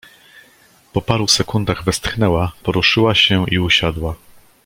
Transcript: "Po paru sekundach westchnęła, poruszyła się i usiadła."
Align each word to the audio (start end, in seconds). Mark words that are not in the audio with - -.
"Po 0.93 1.01
paru 1.01 1.27
sekundach 1.27 1.83
westchnęła, 1.83 2.51
poruszyła 2.63 3.15
się 3.15 3.45
i 3.49 3.59
usiadła." 3.59 4.15